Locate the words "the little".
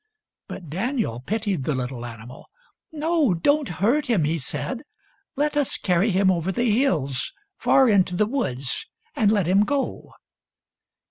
1.63-2.07